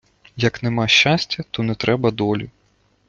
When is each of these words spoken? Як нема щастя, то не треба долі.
Як 0.37 0.63
нема 0.63 0.87
щастя, 0.87 1.43
то 1.51 1.63
не 1.63 1.75
треба 1.75 2.11
долі. 2.11 2.49